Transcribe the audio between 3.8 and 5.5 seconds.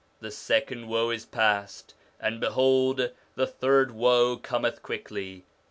woe cometh quickly.'